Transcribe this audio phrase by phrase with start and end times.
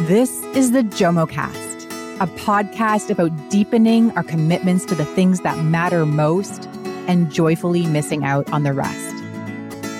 [0.00, 1.86] This is the JOMOcast,
[2.20, 6.66] a podcast about deepening our commitments to the things that matter most
[7.08, 9.14] and joyfully missing out on the rest.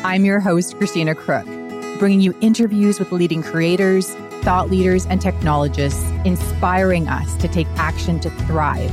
[0.04, 1.46] I'm your host, Christina Crook,
[1.98, 8.21] bringing you interviews with leading creators, thought leaders, and technologists, inspiring us to take action
[8.21, 8.92] to thrive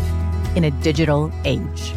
[0.55, 1.93] in a digital age.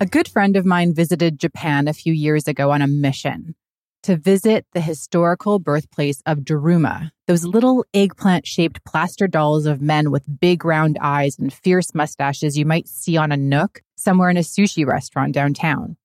[0.00, 3.54] A good friend of mine visited Japan a few years ago on a mission
[4.02, 10.10] to visit the historical birthplace of Daruma, those little eggplant shaped plaster dolls of men
[10.10, 14.36] with big round eyes and fierce mustaches you might see on a nook somewhere in
[14.36, 15.96] a sushi restaurant downtown.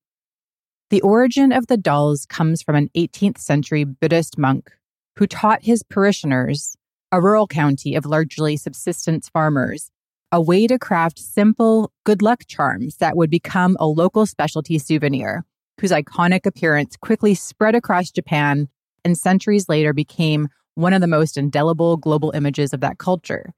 [0.90, 4.72] The origin of the dolls comes from an 18th century Buddhist monk
[5.18, 6.76] who taught his parishioners,
[7.12, 9.92] a rural county of largely subsistence farmers,
[10.32, 15.46] a way to craft simple good luck charms that would become a local specialty souvenir,
[15.80, 18.68] whose iconic appearance quickly spread across Japan
[19.04, 23.54] and centuries later became one of the most indelible global images of that culture.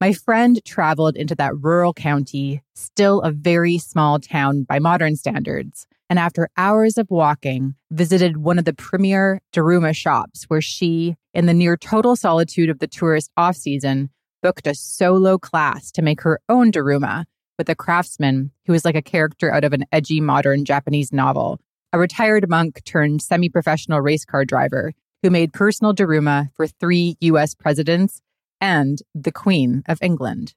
[0.00, 5.88] My friend traveled into that rural county, still a very small town by modern standards,
[6.08, 11.46] and after hours of walking, visited one of the premier Daruma shops where she, in
[11.46, 16.20] the near total solitude of the tourist off season, booked a solo class to make
[16.20, 17.24] her own Daruma
[17.58, 21.60] with a craftsman who was like a character out of an edgy modern Japanese novel,
[21.92, 24.92] a retired monk turned semi professional race car driver
[25.22, 28.22] who made personal Daruma for three US presidents
[28.60, 30.54] and the Queen of England.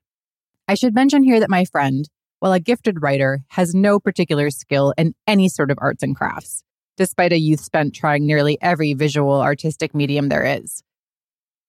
[0.68, 2.08] I should mention here that my friend,
[2.40, 6.64] while a gifted writer, has no particular skill in any sort of arts and crafts,
[6.98, 10.84] despite a youth spent trying nearly every visual artistic medium there is.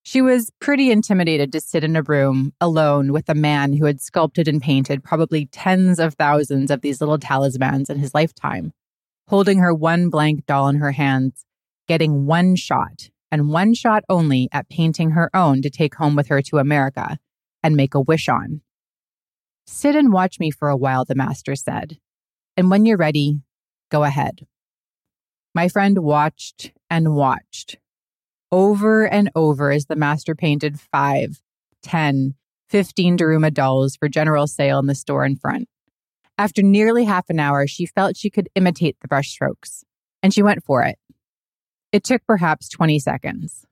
[0.05, 4.01] She was pretty intimidated to sit in a room alone with a man who had
[4.01, 8.73] sculpted and painted probably tens of thousands of these little talismans in his lifetime,
[9.29, 11.45] holding her one blank doll in her hands,
[11.87, 16.27] getting one shot and one shot only at painting her own to take home with
[16.27, 17.19] her to America
[17.63, 18.61] and make a wish on.
[19.67, 21.99] Sit and watch me for a while, the master said.
[22.57, 23.41] And when you're ready,
[23.91, 24.47] go ahead.
[25.55, 27.77] My friend watched and watched
[28.53, 31.43] over and over as the master painted five,
[31.83, 32.35] ten,
[32.69, 35.69] fifteen Daruma dolls for general sale in the store in front.
[36.39, 39.85] After nearly half an hour, she felt she could imitate the brushstrokes,
[40.23, 40.99] and she went for it.
[41.93, 43.67] It took perhaps 20 seconds.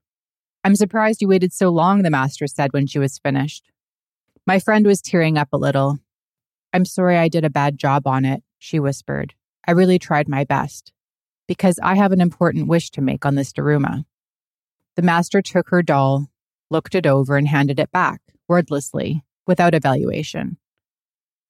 [0.63, 3.71] I'm surprised you waited so long, the master said when she was finished.
[4.47, 5.99] My friend was tearing up a little.
[6.73, 9.35] I'm sorry I did a bad job on it, she whispered.
[9.67, 10.93] I really tried my best.
[11.49, 14.05] Because I have an important wish to make on this Daruma.
[15.01, 16.29] The master took her doll,
[16.71, 20.59] looked it over, and handed it back, wordlessly, without evaluation.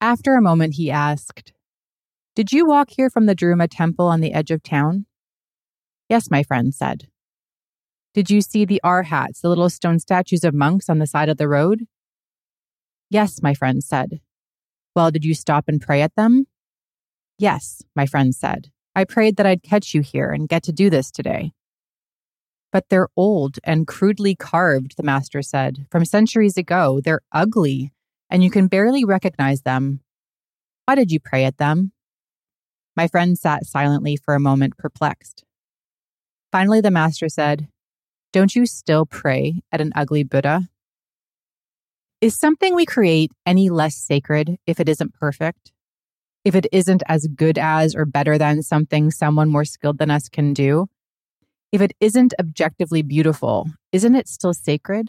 [0.01, 1.53] After a moment, he asked,
[2.37, 5.07] Did you walk here from the Daruma temple on the edge of town?
[6.09, 7.09] Yes, my friend said.
[8.15, 11.37] Did you see the arhats, the little stone statues of monks on the side of
[11.37, 11.89] the road?
[13.11, 14.21] Yes, my friend said.
[14.95, 16.47] Well, did you stop and pray at them?
[17.37, 18.71] Yes, my friend said.
[18.95, 21.53] I prayed that I'd catch you here and get to do this today.
[22.73, 25.87] But they're old and crudely carved, the master said.
[25.91, 27.93] From centuries ago, they're ugly,
[28.31, 30.01] and you can barely recognize them.
[30.87, 31.93] Why did you pray at them?
[32.97, 35.45] My friend sat silently for a moment, perplexed.
[36.53, 37.69] Finally, the master said,
[38.33, 40.69] Don't you still pray at an ugly Buddha?
[42.21, 45.73] Is something we create any less sacred if it isn't perfect?
[46.45, 50.29] If it isn't as good as or better than something someone more skilled than us
[50.29, 50.89] can do?
[51.73, 55.09] If it isn't objectively beautiful, isn't it still sacred?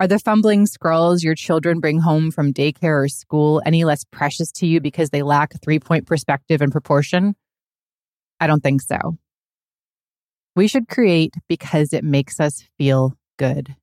[0.00, 4.50] Are the fumbling scrolls your children bring home from daycare or school any less precious
[4.52, 7.36] to you because they lack three point perspective and proportion?
[8.40, 9.18] I don't think so.
[10.56, 13.76] We should create because it makes us feel good,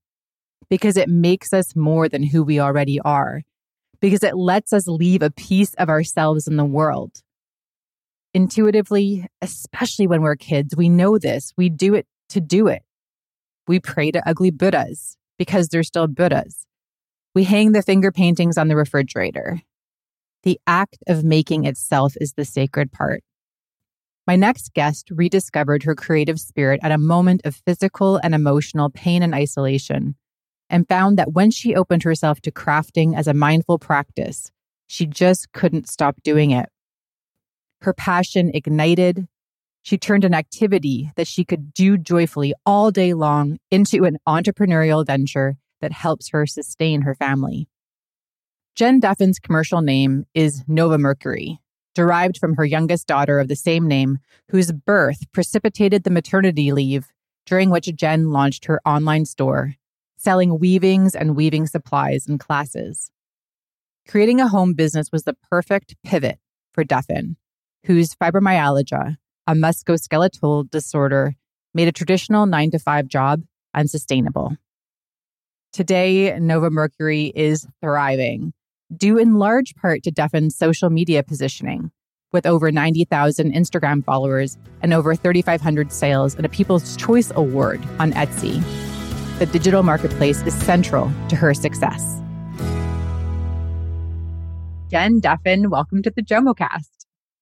[0.69, 3.43] because it makes us more than who we already are,
[3.99, 7.21] because it lets us leave a piece of ourselves in the world
[8.35, 11.53] intuitively, especially when we're kids, we know this.
[11.55, 12.83] We do it to do it.
[13.65, 16.67] We pray to ugly Buddhas because they're still Buddhas.
[17.33, 19.61] We hang the finger paintings on the refrigerator.
[20.43, 23.23] The act of making itself is the sacred part.
[24.27, 29.23] My next guest rediscovered her creative spirit at a moment of physical and emotional pain
[29.23, 30.15] and isolation,
[30.69, 34.51] and found that when she opened herself to crafting as a mindful practice,
[34.87, 36.69] she just couldn't stop doing it.
[37.85, 39.27] Her passion ignited.
[39.83, 45.05] She turned an activity that she could do joyfully all day long into an entrepreneurial
[45.05, 47.67] venture that helps her sustain her family.
[48.73, 51.59] Jen Duffin's commercial name is Nova Mercury,
[51.93, 54.17] derived from her youngest daughter of the same name,
[54.49, 57.11] whose birth precipitated the maternity leave
[57.45, 59.75] during which Jen launched her online store,
[60.17, 63.11] selling weavings and weaving supplies and classes.
[64.07, 66.39] Creating a home business was the perfect pivot
[66.73, 67.35] for Duffin,
[67.85, 69.15] whose fibromyalgia,
[69.47, 71.35] a musculoskeletal disorder,
[71.73, 73.41] made a traditional nine to five job
[73.73, 74.55] unsustainable.
[75.71, 78.53] Today, Nova Mercury is thriving,
[78.95, 81.91] due in large part to Duffin's social media positioning,
[82.31, 88.13] with over 90,000 Instagram followers and over 3,500 sales and a People's Choice Award on
[88.13, 88.63] Etsy.
[89.37, 92.21] The digital marketplace is central to her success.
[94.89, 96.94] Jen Duffin, welcome to the JOMOcast.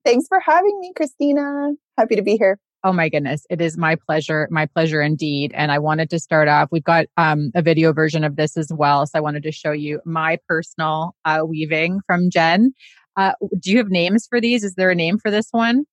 [0.05, 1.71] Thanks for having me, Christina.
[1.97, 2.59] Happy to be here.
[2.85, 3.45] Oh my goodness.
[3.49, 4.47] It is my pleasure.
[4.51, 5.53] My pleasure indeed.
[5.55, 6.67] And I wanted to start off.
[6.71, 9.05] We've got um, a video version of this as well.
[9.05, 12.73] So I wanted to show you my personal uh, weaving from Jen.
[13.15, 14.65] Uh, do you have names for these?
[14.65, 15.85] Is there a name for this one?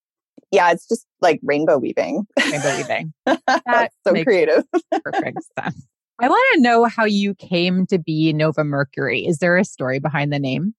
[0.50, 2.26] Yeah, it's just like rainbow weaving.
[2.50, 3.12] Rainbow weaving.
[3.26, 4.64] That's so creative.
[5.04, 5.86] perfect sense.
[6.20, 9.26] I want to know how you came to be Nova Mercury.
[9.26, 10.74] Is there a story behind the name?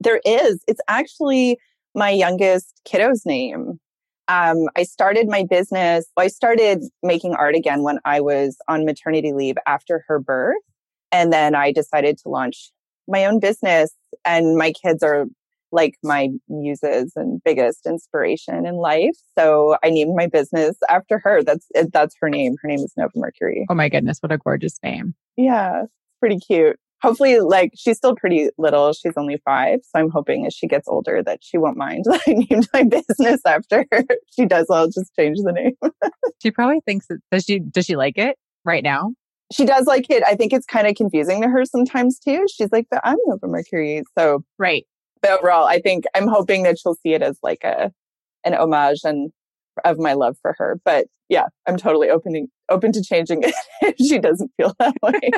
[0.00, 0.64] There is.
[0.66, 1.58] It's actually
[1.94, 3.78] my youngest kiddo's name.
[4.26, 6.06] Um, I started my business.
[6.16, 10.56] I started making art again when I was on maternity leave after her birth.
[11.12, 12.70] And then I decided to launch
[13.06, 13.92] my own business.
[14.24, 15.26] And my kids are
[15.72, 19.16] like my muses and biggest inspiration in life.
[19.36, 21.42] So I named my business after her.
[21.42, 22.56] That's that's her name.
[22.62, 23.66] Her name is Nova Mercury.
[23.68, 25.14] Oh my goodness, what a gorgeous name.
[25.36, 25.84] Yeah,
[26.20, 28.92] pretty cute hopefully like she's still pretty little.
[28.92, 32.20] She's only five so i'm hoping as she gets older that she won't mind that
[32.26, 34.04] i named my business after her.
[34.34, 35.74] She does i'll just change the name.
[36.42, 39.12] She probably thinks that does she does she like it right now?
[39.52, 40.22] She does like it.
[40.26, 42.46] I think it's kind of confusing to her sometimes too.
[42.52, 44.84] She's like but i'm nova mercury so right.
[45.22, 47.92] but overall i think i'm hoping that she'll see it as like a
[48.44, 49.30] an homage and
[49.84, 50.78] of my love for her.
[50.84, 55.30] But yeah i'm totally opening open to changing it if she doesn't feel that way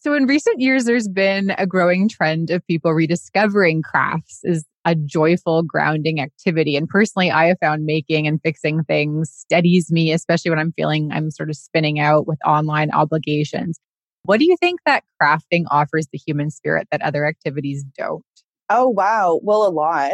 [0.00, 4.94] so, in recent years, there's been a growing trend of people rediscovering crafts as a
[4.94, 6.76] joyful, grounding activity.
[6.76, 11.10] And personally, I have found making and fixing things steadies me, especially when I'm feeling
[11.12, 13.80] I'm sort of spinning out with online obligations.
[14.22, 18.24] What do you think that crafting offers the human spirit that other activities don't?
[18.70, 19.40] Oh, wow.
[19.42, 20.12] Well, a lot.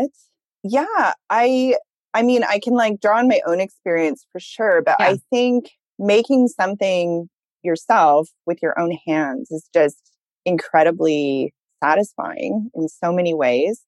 [0.63, 1.13] Yeah.
[1.29, 1.77] I,
[2.15, 5.09] I mean, I can like draw on my own experience for sure, but yeah.
[5.09, 7.29] I think making something
[7.64, 10.12] yourself with your own hands is just
[10.44, 13.82] incredibly satisfying in so many ways.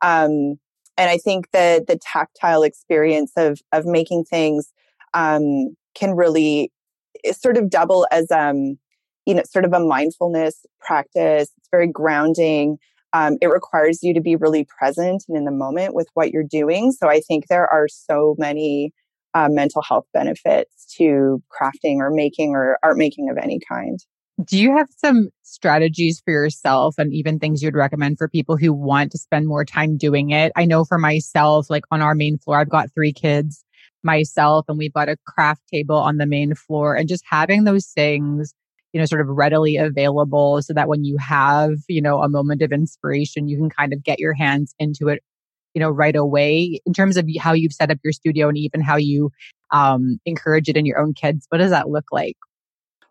[0.00, 0.58] Um,
[0.98, 4.70] and I think that the tactile experience of of making things
[5.14, 6.70] um, can really
[7.32, 8.78] sort of double as um,
[9.26, 11.50] you know sort of a mindfulness practice.
[11.56, 12.78] It's very grounding.
[13.14, 16.42] Um, it requires you to be really present and in the moment with what you're
[16.42, 16.92] doing.
[16.92, 18.92] So I think there are so many
[19.34, 23.98] uh, mental health benefits to crafting or making or art making of any kind.
[24.44, 28.72] Do you have some strategies for yourself and even things you'd recommend for people who
[28.72, 30.52] want to spend more time doing it?
[30.56, 33.64] I know for myself, like on our main floor, I've got three kids
[34.02, 37.86] myself and we've got a craft table on the main floor and just having those
[37.86, 38.54] things
[38.92, 42.60] you know, sort of readily available so that when you have, you know, a moment
[42.62, 45.22] of inspiration, you can kind of get your hands into it
[45.74, 48.80] you know, right away in terms of how you've set up your studio and even
[48.80, 49.30] how you
[49.70, 51.46] um, encourage it in your own kids?
[51.48, 52.36] What does that look like?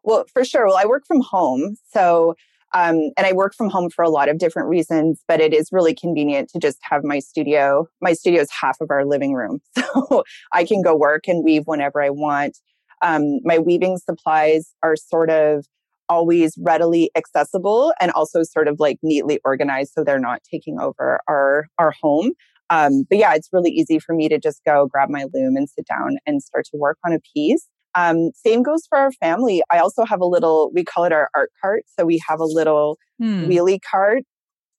[0.03, 0.67] Well, for sure.
[0.67, 1.75] Well, I work from home.
[1.91, 2.35] So,
[2.73, 5.69] um, and I work from home for a lot of different reasons, but it is
[5.71, 7.87] really convenient to just have my studio.
[8.01, 9.59] My studio is half of our living room.
[9.93, 12.57] So I can go work and weave whenever I want.
[13.01, 15.65] Um, my weaving supplies are sort of
[16.07, 21.21] always readily accessible and also sort of like neatly organized so they're not taking over
[21.27, 22.33] our our home
[22.71, 25.69] um, but yeah, it's really easy for me to just go grab my loom and
[25.69, 27.67] sit down and start to work on a piece.
[27.95, 29.61] Um, same goes for our family.
[29.69, 31.83] I also have a little, we call it our art cart.
[31.99, 33.43] So we have a little hmm.
[33.43, 34.23] wheelie cart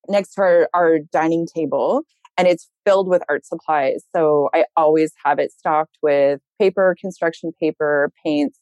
[0.09, 2.03] next to our, our dining table
[2.39, 4.05] and it's filled with art supplies.
[4.17, 8.59] So I always have it stocked with paper, construction paper, paints,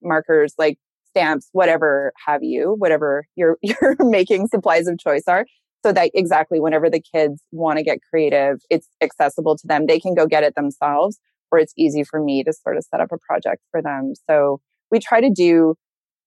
[0.00, 0.78] markers, like
[1.10, 5.46] stamps, whatever have you, whatever your, your making supplies of choice are
[5.84, 9.86] so that exactly whenever the kids want to get creative, it's accessible to them.
[9.86, 11.18] They can go get it themselves,
[11.50, 14.12] or it's easy for me to sort of set up a project for them.
[14.28, 15.74] So we try to do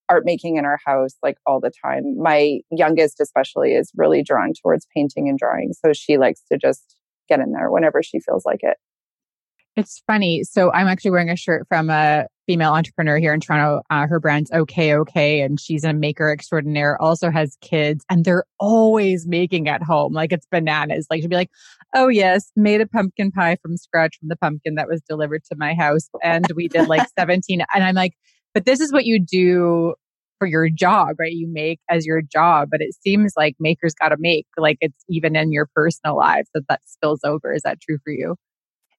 [0.09, 2.17] art making in our house like all the time.
[2.17, 5.73] My youngest, especially, is really drawn towards painting and drawing.
[5.73, 6.95] So she likes to just
[7.29, 8.77] get in there whenever she feels like it.
[9.77, 10.43] It's funny.
[10.43, 13.81] So I'm actually wearing a shirt from a female entrepreneur here in Toronto.
[13.89, 17.01] Uh, her brand's OK OK, and she's a maker extraordinaire.
[17.01, 20.13] Also has kids, and they're always making at home.
[20.13, 21.07] Like it's bananas.
[21.09, 21.51] Like she'll be like,
[21.95, 25.55] "Oh yes, made a pumpkin pie from scratch from the pumpkin that was delivered to
[25.57, 28.13] my house, and we did like 17." And I'm like,
[28.53, 29.93] "But this is what you do
[30.37, 31.31] for your job, right?
[31.31, 34.47] You make as your job, but it seems like makers got to make.
[34.57, 37.53] Like it's even in your personal lives that that spills over.
[37.53, 38.35] Is that true for you?"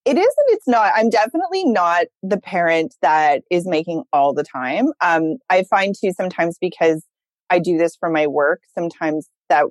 [0.05, 0.93] It is and it's not.
[0.97, 4.89] I'm definitely not the parent that is making all the time.
[5.01, 7.05] Um, I find too sometimes because
[7.51, 9.67] I do this for my work, sometimes that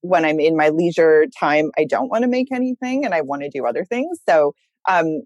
[0.00, 3.42] when I'm in my leisure time, I don't want to make anything and I want
[3.42, 4.18] to do other things.
[4.28, 4.54] So,
[4.88, 5.22] um,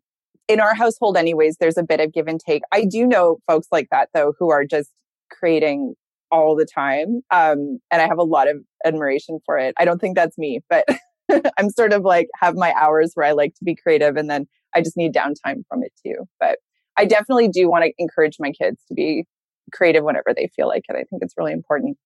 [0.48, 2.62] in our household, anyways, there's a bit of give and take.
[2.72, 4.90] I do know folks like that though, who are just
[5.30, 5.94] creating
[6.30, 7.20] all the time.
[7.30, 9.74] Um, and I have a lot of admiration for it.
[9.78, 10.84] I don't think that's me, but
[11.58, 14.46] I'm sort of like have my hours where I like to be creative and then
[14.74, 16.26] I just need downtime from it too.
[16.38, 16.58] But
[16.96, 19.24] I definitely do want to encourage my kids to be
[19.72, 20.96] creative whenever they feel like it.
[20.96, 21.96] I think it's really important.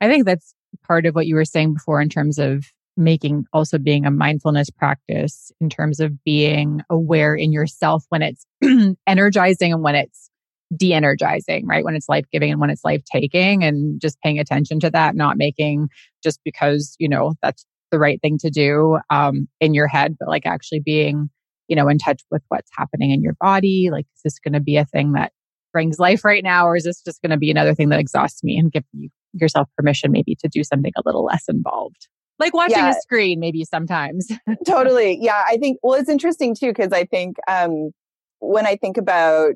[0.00, 0.54] I think that's
[0.86, 2.66] part of what you were saying before in terms of
[2.96, 8.46] making also being a mindfulness practice in terms of being aware in yourself when it's
[9.06, 10.30] energizing and when it's
[10.76, 11.84] de-energizing, right?
[11.84, 15.14] When it's life giving and when it's life taking and just paying attention to that,
[15.14, 15.88] not making
[16.22, 20.28] just because, you know, that's the right thing to do um, in your head, but
[20.28, 21.30] like actually being,
[21.68, 23.90] you know, in touch with what's happening in your body.
[23.92, 25.30] Like, is this going to be a thing that
[25.72, 28.42] brings life right now, or is this just going to be another thing that exhausts
[28.42, 32.08] me and give you yourself permission maybe to do something a little less involved?
[32.38, 32.90] Like watching yeah.
[32.90, 34.26] a screen, maybe sometimes.
[34.66, 35.18] totally.
[35.20, 35.44] Yeah.
[35.46, 37.92] I think, well, it's interesting too, because I think um,
[38.40, 39.54] when I think about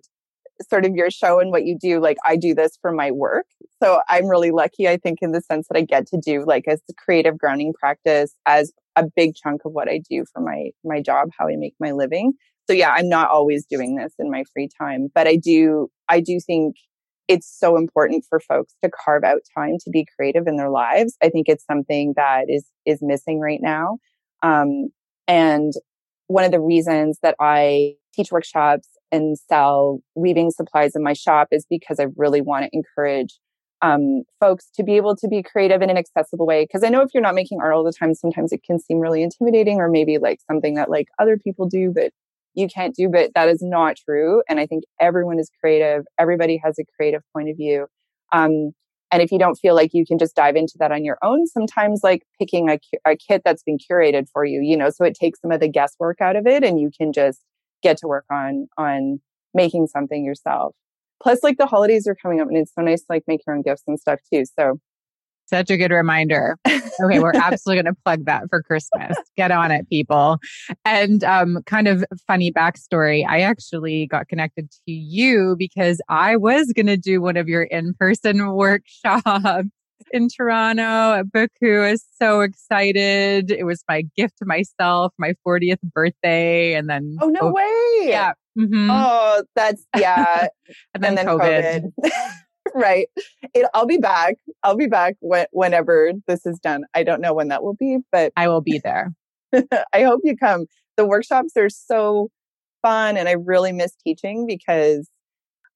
[0.69, 3.47] sort of your show and what you do, like I do this for my work.
[3.83, 6.65] So I'm really lucky, I think, in the sense that I get to do like
[6.67, 11.01] a creative grounding practice as a big chunk of what I do for my my
[11.01, 12.33] job, how I make my living.
[12.67, 16.21] So yeah, I'm not always doing this in my free time, but I do I
[16.21, 16.77] do think
[17.29, 21.17] it's so important for folks to carve out time to be creative in their lives.
[21.23, 23.99] I think it's something that is is missing right now.
[24.43, 24.89] Um,
[25.29, 25.73] and
[26.29, 31.49] one of the reasons that I teach workshops and sell weaving supplies in my shop
[31.51, 33.39] is because I really want to encourage
[33.83, 36.65] um, folks to be able to be creative in an accessible way.
[36.65, 38.99] Because I know if you're not making art all the time, sometimes it can seem
[38.99, 42.13] really intimidating or maybe like something that like other people do, but
[42.55, 43.09] you can't do.
[43.09, 44.43] But that is not true.
[44.49, 46.05] And I think everyone is creative.
[46.19, 47.87] Everybody has a creative point of view.
[48.33, 48.73] Um,
[49.13, 51.47] and if you don't feel like you can just dive into that on your own,
[51.47, 55.15] sometimes like picking a, a kit that's been curated for you, you know, so it
[55.15, 57.41] takes some of the guesswork out of it and you can just
[57.83, 59.21] get to work on, on
[59.55, 60.75] making something yourself.
[61.23, 63.57] Plus, like the holidays are coming up and it's so nice to like make your
[63.57, 64.45] own gifts and stuff too.
[64.59, 64.79] So
[65.47, 66.59] such a good reminder.
[66.67, 69.17] Okay, we're absolutely going to plug that for Christmas.
[69.37, 70.39] Get on it, people.
[70.85, 76.73] And um, kind of funny backstory I actually got connected to you because I was
[76.75, 79.69] going to do one of your in person workshops
[80.11, 81.87] in Toronto at Bookhou.
[81.87, 83.51] I was so excited.
[83.51, 86.75] It was my gift to myself, my 40th birthday.
[86.75, 88.09] And then, oh, no oh, way.
[88.09, 88.33] Yeah.
[88.59, 88.91] Mm-hmm.
[88.91, 90.49] Oh, that's, yeah.
[90.95, 91.83] and, then and then COVID.
[92.05, 92.11] COVID.
[92.75, 93.09] right.
[93.55, 94.37] It, I'll be back.
[94.63, 96.85] I'll be back when, whenever this is done.
[96.95, 99.13] I don't know when that will be, but I will be there.
[99.93, 100.67] I hope you come.
[100.97, 102.31] The workshops are so
[102.83, 105.09] fun and I really miss teaching because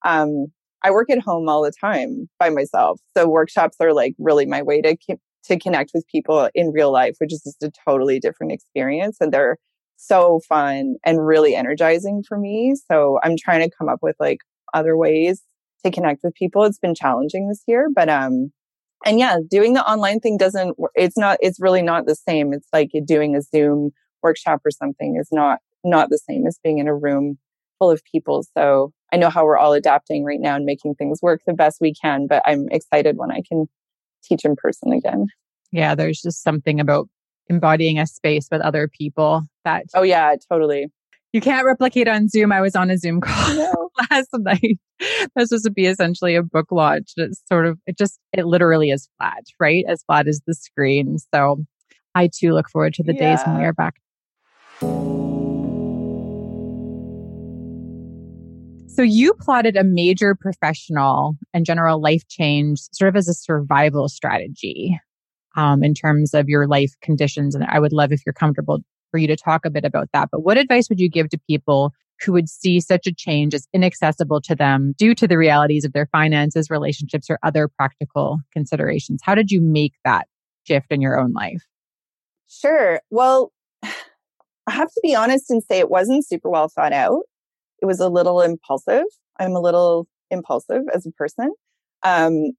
[0.03, 0.47] um,
[0.83, 2.99] I work at home all the time by myself.
[3.15, 4.97] So workshops are like really my way to
[5.43, 9.31] to connect with people in real life, which is just a totally different experience and
[9.33, 9.57] they're
[9.97, 12.75] so fun and really energizing for me.
[12.89, 14.39] So I'm trying to come up with like
[14.73, 15.41] other ways
[15.83, 16.63] to connect with people.
[16.63, 18.51] It's been challenging this year, but um
[19.03, 22.53] and yeah, doing the online thing doesn't it's not it's really not the same.
[22.53, 26.77] It's like doing a Zoom workshop or something is not not the same as being
[26.79, 27.37] in a room
[27.81, 28.45] full of people.
[28.55, 31.79] So I know how we're all adapting right now and making things work the best
[31.81, 33.67] we can, but I'm excited when I can
[34.23, 35.25] teach in person again.
[35.71, 37.09] Yeah, there's just something about
[37.47, 40.87] embodying a space with other people that Oh yeah, totally.
[41.33, 42.51] You can't replicate on Zoom.
[42.51, 43.89] I was on a Zoom call no.
[44.11, 44.77] last night.
[45.35, 47.13] This was to be essentially a book launch.
[47.17, 49.85] It's sort of, it just, it literally is flat, right?
[49.87, 51.17] As flat as the screen.
[51.33, 51.65] So
[52.13, 53.35] I too look forward to the yeah.
[53.35, 55.20] days when we are back.
[59.01, 64.07] So you plotted a major professional and general life change sort of as a survival
[64.07, 65.01] strategy
[65.55, 67.55] um, in terms of your life conditions.
[67.55, 68.77] And I would love if you're comfortable
[69.09, 70.29] for you to talk a bit about that.
[70.31, 73.67] But what advice would you give to people who would see such a change as
[73.73, 79.21] inaccessible to them due to the realities of their finances, relationships, or other practical considerations?
[79.23, 80.27] How did you make that
[80.65, 81.63] shift in your own life?
[82.47, 83.01] Sure.
[83.09, 83.51] Well,
[83.83, 83.89] I
[84.67, 87.23] have to be honest and say it wasn't super well thought out.
[87.81, 89.05] It was a little impulsive.
[89.39, 91.51] I'm a little impulsive as a person.
[92.03, 92.51] Um,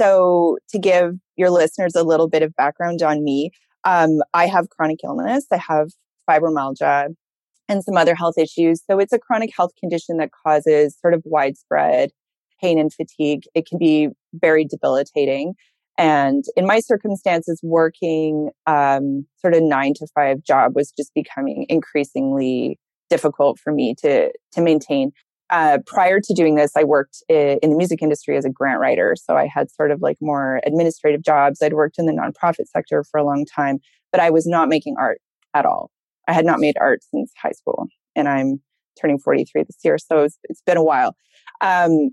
[0.00, 3.50] so, to give your listeners a little bit of background on me,
[3.84, 5.46] um, I have chronic illness.
[5.52, 5.88] I have
[6.28, 7.14] fibromyalgia
[7.68, 8.82] and some other health issues.
[8.88, 12.10] So, it's a chronic health condition that causes sort of widespread
[12.60, 13.42] pain and fatigue.
[13.54, 15.54] It can be very debilitating.
[15.98, 21.66] And in my circumstances, working um, sort of nine to five job was just becoming
[21.68, 22.78] increasingly
[23.10, 25.12] difficult for me to to maintain.
[25.50, 29.16] Uh, prior to doing this, I worked in the music industry as a grant writer.
[29.20, 31.60] So I had sort of like more administrative jobs.
[31.60, 33.80] I'd worked in the nonprofit sector for a long time,
[34.12, 35.20] but I was not making art
[35.52, 35.90] at all.
[36.28, 38.60] I had not made art since high school, and I'm
[39.00, 41.16] turning 43 this year, so it's, it's been a while.
[41.60, 42.10] Um,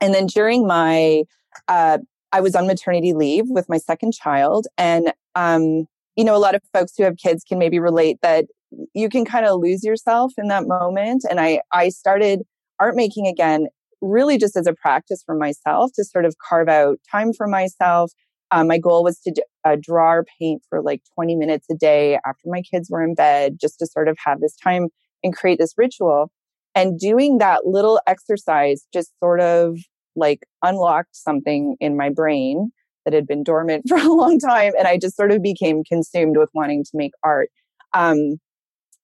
[0.00, 1.22] and then during my,
[1.68, 1.98] uh,
[2.32, 5.86] I was on maternity leave with my second child, and um,
[6.16, 8.46] you know, a lot of folks who have kids can maybe relate that
[8.94, 11.24] you can kind of lose yourself in that moment.
[11.28, 12.42] And I, I started
[12.80, 13.66] art making again,
[14.00, 18.12] really just as a practice for myself to sort of carve out time for myself.
[18.50, 22.18] Um, my goal was to uh, draw or paint for like 20 minutes a day
[22.26, 24.88] after my kids were in bed, just to sort of have this time
[25.22, 26.30] and create this ritual.
[26.74, 29.78] And doing that little exercise just sort of
[30.16, 32.70] like unlocked something in my brain
[33.04, 34.72] that had been dormant for a long time.
[34.78, 37.50] And I just sort of became consumed with wanting to make art.
[37.94, 38.38] Um,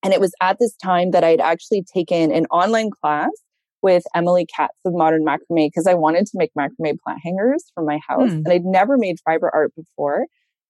[0.03, 3.31] and it was at this time that I'd actually taken an online class
[3.83, 7.83] with Emily Katz of Modern Macrame because I wanted to make macrame plant hangers for
[7.83, 8.31] my house.
[8.31, 8.43] Hmm.
[8.45, 10.27] And I'd never made fiber art before.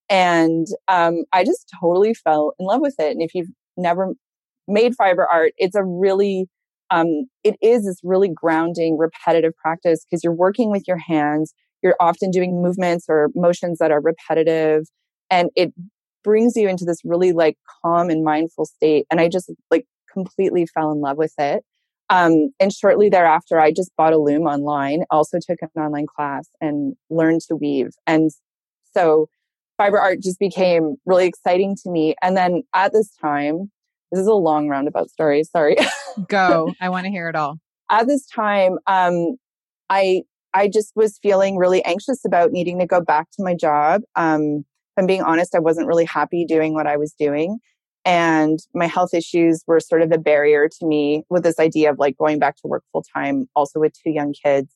[0.08, 3.12] And um, I just totally fell in love with it.
[3.12, 4.14] And if you've never
[4.66, 6.46] made fiber art, it's a really,
[6.90, 11.54] um, it is this really grounding, repetitive practice because you're working with your hands.
[11.82, 14.86] You're often doing movements or motions that are repetitive.
[15.30, 15.72] And it
[16.22, 19.06] brings you into this really like calm and mindful state.
[19.10, 21.64] And I just like completely fell in love with it.
[22.10, 26.48] Um, and shortly thereafter, I just bought a loom online, also took an online class
[26.60, 27.90] and learned to weave.
[28.06, 28.32] And
[28.92, 29.28] so
[29.78, 32.16] fiber art just became really exciting to me.
[32.20, 33.70] And then at this time,
[34.10, 35.44] this is a long roundabout story.
[35.44, 35.76] Sorry.
[36.28, 36.74] Go.
[36.80, 37.58] I want to hear it all.
[37.90, 39.36] At this time, um,
[39.88, 40.22] I
[40.52, 44.02] I just was feeling really anxious about needing to go back to my job.
[44.16, 44.64] Um,
[44.96, 47.58] I'm being honest, I wasn't really happy doing what I was doing.
[48.04, 51.98] And my health issues were sort of a barrier to me with this idea of
[51.98, 54.72] like going back to work full time, also with two young kids.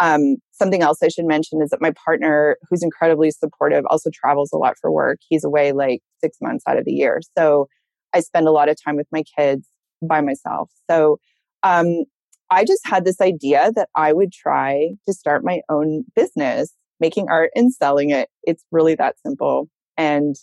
[0.00, 4.52] Um, something else I should mention is that my partner, who's incredibly supportive, also travels
[4.52, 5.18] a lot for work.
[5.28, 7.20] He's away like six months out of the year.
[7.36, 7.68] So
[8.14, 9.66] I spend a lot of time with my kids
[10.00, 10.70] by myself.
[10.88, 11.18] So
[11.64, 12.04] um,
[12.50, 17.28] I just had this idea that I would try to start my own business making
[17.28, 18.28] art and selling it.
[18.42, 19.68] It's really that simple.
[19.96, 20.36] And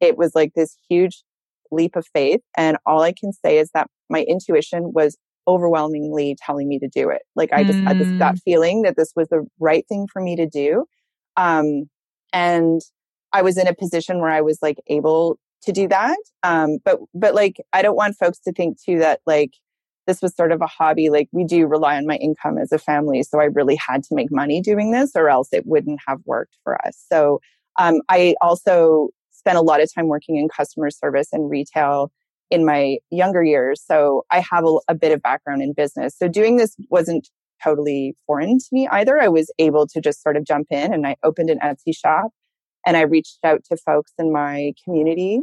[0.00, 1.22] it was like this huge
[1.70, 2.40] leap of faith.
[2.56, 7.10] And all I can say is that my intuition was overwhelmingly telling me to do
[7.10, 7.22] it.
[7.34, 7.86] Like I just mm.
[7.86, 8.42] had this gut mm.
[8.44, 10.84] feeling that this was the right thing for me to do.
[11.36, 11.88] Um,
[12.32, 12.80] and
[13.32, 16.18] I was in a position where I was like able to do that.
[16.42, 19.52] Um, but, but like, I don't want folks to think too that like,
[20.06, 21.10] this was sort of a hobby.
[21.10, 23.22] Like we do rely on my income as a family.
[23.22, 26.56] So I really had to make money doing this or else it wouldn't have worked
[26.64, 27.04] for us.
[27.10, 27.40] So
[27.78, 32.10] um, I also spent a lot of time working in customer service and retail
[32.50, 33.82] in my younger years.
[33.84, 36.16] So I have a, a bit of background in business.
[36.18, 37.28] So doing this wasn't
[37.62, 39.20] totally foreign to me either.
[39.20, 42.30] I was able to just sort of jump in and I opened an Etsy shop
[42.86, 45.40] and I reached out to folks in my community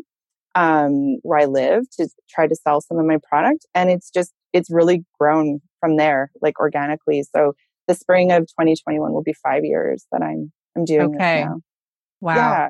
[0.58, 3.66] um, where I live to try to sell some of my product.
[3.76, 7.24] And it's just it's really grown from there, like organically.
[7.36, 7.54] So
[7.88, 11.42] the spring of 2021 will be five years that I'm I'm doing okay.
[11.42, 11.56] this now.
[12.22, 12.36] Wow.
[12.36, 12.70] Yeah.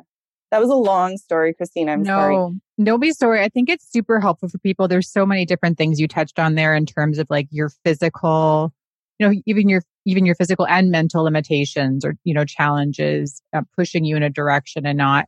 [0.52, 1.89] That was a long story, Christine.
[1.89, 2.60] I'm no, sorry.
[2.78, 3.41] No, be sorry.
[3.41, 4.88] I think it's super helpful for people.
[4.88, 8.73] There's so many different things you touched on there in terms of like your physical,
[9.19, 13.62] you know, even your even your physical and mental limitations or you know challenges uh,
[13.78, 15.28] pushing you in a direction and not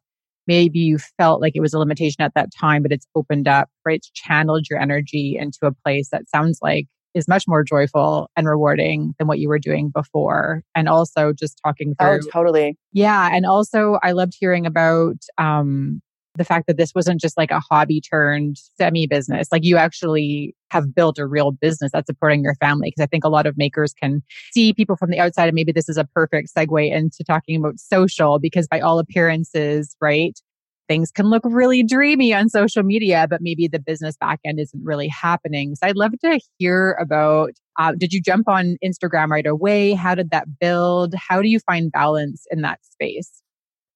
[0.49, 3.69] maybe you felt like it was a limitation at that time, but it's opened up,
[3.85, 3.97] right?
[3.97, 8.47] It's channeled your energy into a place that sounds like is much more joyful and
[8.47, 10.63] rewarding than what you were doing before.
[10.73, 12.27] And also just talking oh, through.
[12.27, 12.77] Oh, totally.
[12.93, 13.29] Yeah.
[13.31, 16.01] And also I loved hearing about, um,
[16.35, 19.47] the fact that this wasn't just like a hobby turned semi business.
[19.51, 22.91] Like you actually have built a real business that's supporting your family.
[22.91, 25.71] Cause I think a lot of makers can see people from the outside and maybe
[25.71, 30.39] this is a perfect segue into talking about social because by all appearances, right?
[30.87, 35.07] Things can look really dreamy on social media, but maybe the business backend isn't really
[35.07, 35.75] happening.
[35.75, 39.93] So I'd love to hear about, uh, did you jump on Instagram right away?
[39.93, 41.13] How did that build?
[41.15, 43.43] How do you find balance in that space?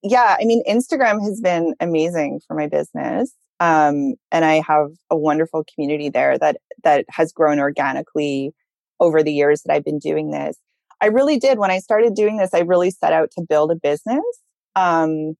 [0.03, 3.33] Yeah, I mean, Instagram has been amazing for my business.
[3.59, 8.51] Um, and I have a wonderful community there that, that has grown organically
[8.99, 10.57] over the years that I've been doing this.
[11.01, 11.57] I really did.
[11.57, 14.23] When I started doing this, I really set out to build a business.
[14.75, 15.35] Um,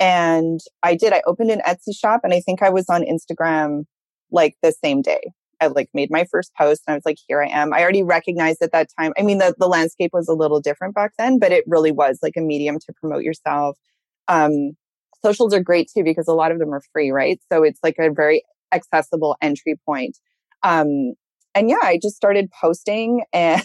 [0.00, 1.12] and I did.
[1.12, 3.84] I opened an Etsy shop and I think I was on Instagram
[4.32, 5.32] like the same day.
[5.60, 7.72] I like made my first post and I was like, here I am.
[7.72, 9.12] I already recognized at that time.
[9.16, 12.18] I mean, the, the landscape was a little different back then, but it really was
[12.20, 13.78] like a medium to promote yourself.
[14.28, 14.76] Um,
[15.24, 17.40] socials are great too because a lot of them are free, right?
[17.50, 20.18] So it's like a very accessible entry point.
[20.62, 21.14] Um,
[21.54, 23.62] and yeah, I just started posting and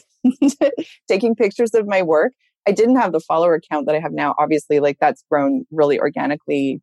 [1.07, 2.33] taking pictures of my work.
[2.67, 4.35] I didn't have the follower count that I have now.
[4.37, 6.81] Obviously, like that's grown really organically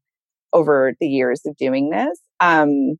[0.52, 2.18] over the years of doing this.
[2.40, 2.96] Um,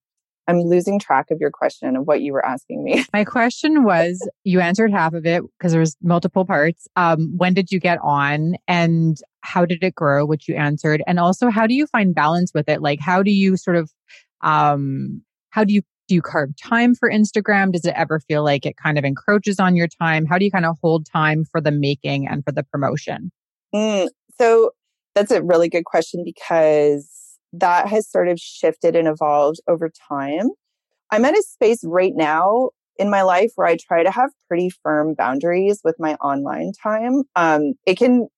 [0.46, 3.04] I'm losing track of your question of what you were asking me.
[3.12, 6.86] My question was you answered half of it because there was multiple parts.
[6.96, 11.02] Um, when did you get on and how did it grow, which you answered?
[11.06, 12.82] And also how do you find balance with it?
[12.82, 13.90] Like how do you sort of
[14.42, 17.72] um how do you do you carve time for Instagram?
[17.72, 20.26] Does it ever feel like it kind of encroaches on your time?
[20.26, 23.32] How do you kind of hold time for the making and for the promotion?
[23.74, 24.72] Mm, so
[25.14, 27.08] that's a really good question because
[27.58, 30.50] that has sort of shifted and evolved over time.
[31.10, 34.70] I'm at a space right now in my life where I try to have pretty
[34.70, 37.22] firm boundaries with my online time.
[37.36, 38.28] Um, it can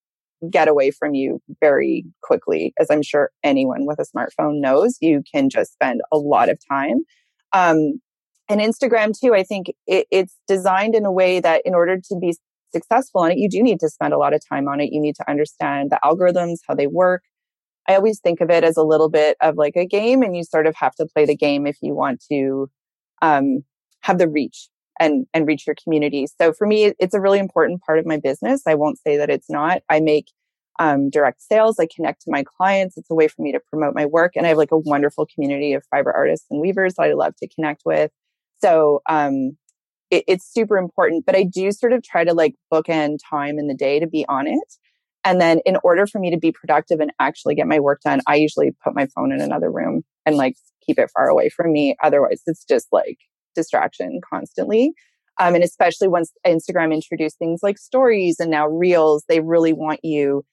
[0.51, 4.97] get away from you very quickly, as I'm sure anyone with a smartphone knows.
[5.01, 7.05] You can just spend a lot of time.
[7.53, 8.01] Um,
[8.49, 12.19] and Instagram too, I think it, it's designed in a way that in order to
[12.21, 12.37] be
[12.73, 14.93] successful on it, you do need to spend a lot of time on it.
[14.93, 17.23] You need to understand the algorithms, how they work.
[17.89, 20.45] I always think of it as a little bit of like a game, and you
[20.45, 22.71] sort of have to play the game if you want to
[23.23, 23.65] um,
[24.03, 24.69] have the reach
[24.99, 26.27] and and reach your community.
[26.41, 28.63] So for me, it's a really important part of my business.
[28.67, 29.83] I won't say that it's not.
[29.89, 30.27] I make
[30.79, 31.79] um, direct sales.
[31.79, 32.97] I connect to my clients.
[32.97, 35.27] It's a way for me to promote my work, and I have like a wonderful
[35.33, 38.11] community of fiber artists and weavers that I love to connect with.
[38.63, 39.57] So um,
[40.11, 41.27] it, it's super important.
[41.27, 44.25] But I do sort of try to like bookend time in the day to be
[44.29, 44.75] on it.
[45.27, 48.21] And then in order for me to be productive and actually get my work done,
[48.29, 50.55] I usually put my phone in another room and like
[50.87, 51.97] keep it far away from me.
[52.01, 53.19] Otherwise, it's just like
[53.57, 54.93] distraction constantly.
[55.39, 59.99] Um, and especially once Instagram introduced things like stories and now reels, they really want
[60.05, 60.45] you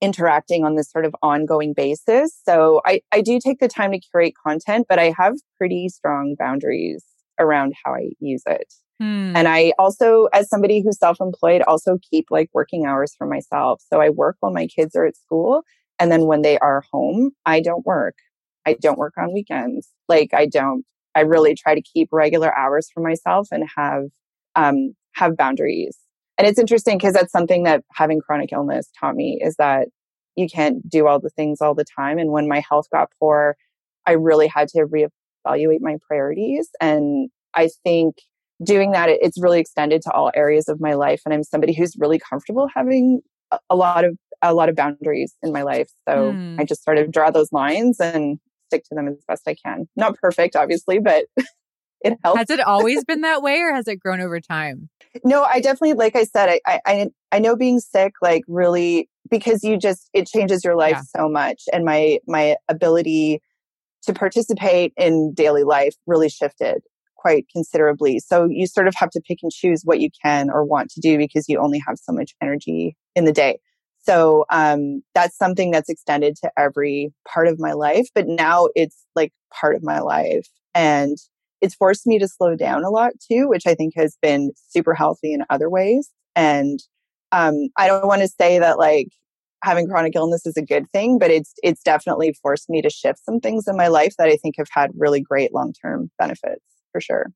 [0.00, 2.38] interacting on this sort of ongoing basis.
[2.44, 6.36] So I, I do take the time to curate content, but I have pretty strong
[6.38, 7.04] boundaries
[7.40, 8.72] around how I use it.
[9.00, 9.34] Hmm.
[9.36, 13.82] And I also, as somebody who's self employed, also keep like working hours for myself.
[13.92, 15.62] So I work while my kids are at school.
[15.98, 18.16] And then when they are home, I don't work.
[18.66, 19.88] I don't work on weekends.
[20.08, 24.04] Like I don't, I really try to keep regular hours for myself and have,
[24.56, 25.98] um, have boundaries.
[26.38, 29.88] And it's interesting because that's something that having chronic illness taught me is that
[30.36, 32.18] you can't do all the things all the time.
[32.18, 33.56] And when my health got poor,
[34.06, 36.68] I really had to reevaluate my priorities.
[36.80, 38.16] And I think
[38.62, 41.22] doing that, it's really extended to all areas of my life.
[41.24, 43.20] And I'm somebody who's really comfortable having
[43.70, 45.88] a lot of a lot of boundaries in my life.
[46.08, 46.60] So mm.
[46.60, 48.38] I just sort of draw those lines and
[48.68, 49.88] stick to them as best I can.
[49.96, 51.24] Not perfect, obviously, but
[52.04, 52.38] it helps.
[52.38, 54.90] Has it always been that way, or has it grown over time?
[55.24, 59.64] No, I definitely, like I said, I I I know being sick, like really, because
[59.64, 61.20] you just it changes your life yeah.
[61.20, 63.40] so much, and my my ability
[64.04, 66.82] to participate in daily life really shifted
[67.24, 68.18] quite considerably.
[68.18, 71.00] So you sort of have to pick and choose what you can or want to
[71.00, 73.60] do because you only have so much energy in the day.
[74.02, 78.08] So um, that's something that's extended to every part of my life.
[78.14, 80.46] But now it's like part of my life.
[80.74, 81.16] And
[81.62, 84.92] it's forced me to slow down a lot too, which I think has been super
[84.92, 86.10] healthy in other ways.
[86.36, 86.78] And
[87.32, 89.08] um, I don't want to say that like
[89.62, 93.24] having chronic illness is a good thing, but it's it's definitely forced me to shift
[93.24, 96.60] some things in my life that I think have had really great long term benefits
[96.94, 97.26] for sure.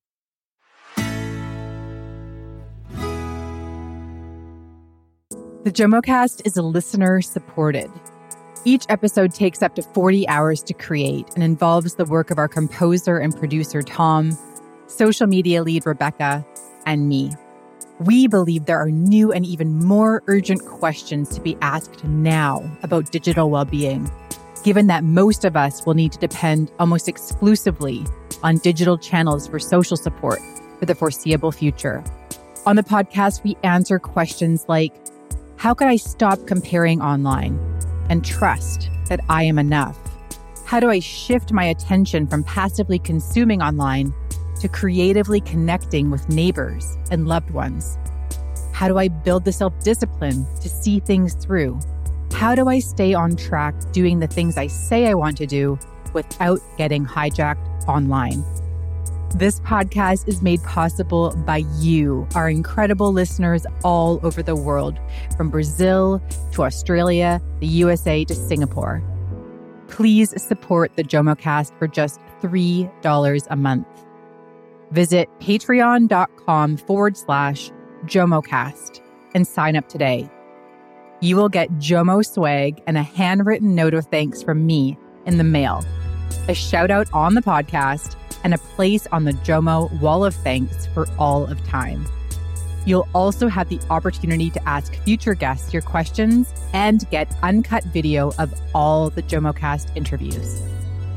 [5.65, 7.91] The JOMOcast is a listener supported.
[8.65, 12.49] Each episode takes up to 40 hours to create and involves the work of our
[12.49, 14.39] composer and producer, Tom,
[14.87, 16.47] social media lead, Rebecca,
[16.87, 17.33] and me.
[17.99, 23.11] We believe there are new and even more urgent questions to be asked now about
[23.11, 24.09] digital well being,
[24.63, 28.07] given that most of us will need to depend almost exclusively
[28.43, 30.41] on digital channels for social support
[30.79, 32.03] for the foreseeable future.
[32.67, 34.93] On the podcast, we answer questions like
[35.57, 37.59] How could I stop comparing online
[38.09, 39.99] and trust that I am enough?
[40.65, 44.13] How do I shift my attention from passively consuming online
[44.61, 47.97] to creatively connecting with neighbors and loved ones?
[48.73, 51.81] How do I build the self discipline to see things through?
[52.33, 55.79] How do I stay on track doing the things I say I want to do
[56.13, 58.45] without getting hijacked online.
[59.35, 64.99] This podcast is made possible by you, our incredible listeners all over the world,
[65.37, 66.23] from Brazil
[66.53, 69.03] to Australia, the USA to Singapore.
[69.89, 73.87] Please support the JomoCast for just $3 a month.
[74.93, 77.71] Visit patreon.com forward slash
[78.07, 79.01] JomoCast
[79.35, 80.31] and sign up today.
[81.21, 84.97] You will get Jomo swag and a handwritten note of thanks from me
[85.27, 85.85] in the mail,
[86.49, 90.87] a shout out on the podcast, and a place on the Jomo Wall of Thanks
[90.89, 92.07] for all of time.
[92.87, 98.33] You'll also have the opportunity to ask future guests your questions and get uncut video
[98.39, 100.63] of all the JomoCast interviews.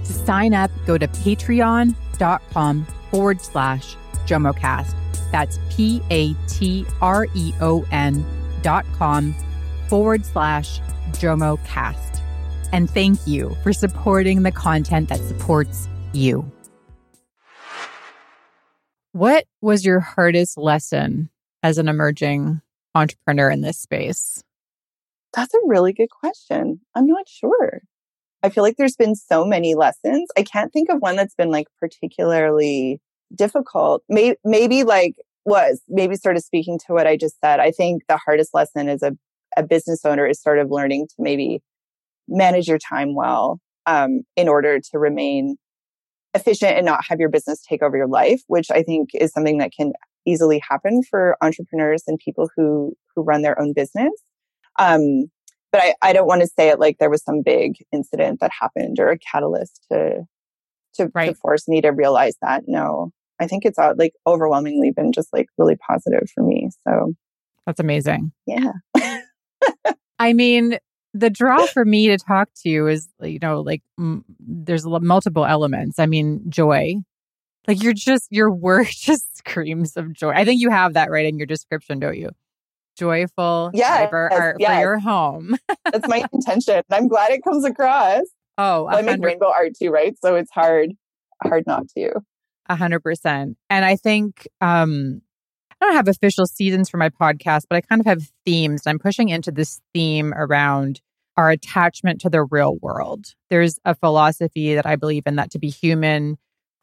[0.06, 3.96] To sign up, go to patreon.com forward slash
[4.26, 4.96] JomoCast.
[5.32, 8.26] That's P A T R E O N
[8.62, 9.34] dot com
[9.88, 12.21] forward slash JomoCast.
[12.72, 16.50] And thank you for supporting the content that supports you.
[19.14, 21.30] What was your hardest lesson
[21.64, 22.62] as an emerging
[22.96, 24.44] entrepreneur in this space?
[25.34, 26.80] That's a really good question.
[26.96, 27.82] I'm not sure.
[28.44, 30.30] I feel like there's been so many lessons.
[30.38, 33.00] I can't think of one that's been like particularly
[33.36, 34.04] difficult.
[34.10, 37.60] Maybe, maybe like was maybe sort of speaking to what I just said.
[37.60, 39.12] I think the hardest lesson as a,
[39.58, 41.62] a business owner is sort of learning to maybe
[42.32, 45.58] manage your time well um, in order to remain
[46.34, 49.58] efficient and not have your business take over your life, which I think is something
[49.58, 49.94] that can
[50.26, 54.14] easily happen for entrepreneurs and people who who run their own business.
[54.80, 55.26] Um,
[55.72, 58.52] but I, I don't want to say it like there was some big incident that
[58.58, 60.24] happened or a catalyst to
[60.96, 61.30] to, right.
[61.30, 62.64] to force me to realize that.
[62.68, 66.70] No, I think it's all, like overwhelmingly been just like really positive for me.
[66.88, 67.14] So
[67.66, 68.32] that's amazing.
[68.46, 68.74] Yeah.
[70.20, 70.78] I mean,
[71.14, 75.46] the draw for me to talk to you is, you know, like m- there's multiple
[75.46, 76.00] elements.
[76.00, 76.96] I mean, joy.
[77.68, 80.32] Like you're just, your work just screams of joy.
[80.32, 82.30] I think you have that right in your description, don't you?
[82.98, 84.70] Joyful yeah, art yes.
[84.70, 85.56] for your home.
[85.92, 86.82] That's my intention.
[86.92, 88.24] I'm glad it comes across.
[88.58, 90.16] Oh, well, I make rainbow art too, right?
[90.22, 90.92] So it's hard,
[91.42, 92.20] hard not to.
[92.68, 93.58] A hundred percent.
[93.70, 95.22] And I think um
[95.82, 98.84] I don't have official seasons for my podcast, but I kind of have themes.
[98.86, 101.02] I'm pushing into this theme around
[101.38, 103.34] our attachment to the real world.
[103.50, 106.38] There's a philosophy that I believe in that to be human,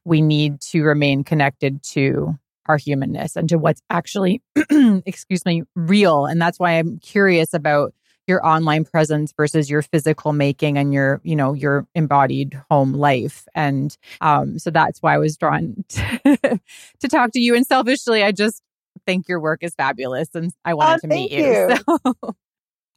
[0.05, 4.43] we need to remain connected to our humanness and to what's actually,
[5.07, 6.27] excuse me, real.
[6.27, 7.95] And that's why I'm curious about
[8.27, 13.49] your online presence versus your physical making and your you know your embodied home life
[13.55, 16.61] and um so that's why i was drawn to,
[17.01, 18.63] to talk to you and selfishly i just
[19.09, 21.43] think your work is fabulous and I wanted oh, to meet you.
[21.89, 22.15] you.
[22.15, 22.35] So.